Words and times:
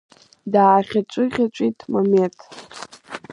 Дааӷьаҵәы-ӷьаҵәит 0.53 1.77
Мамеҭ. 1.91 2.37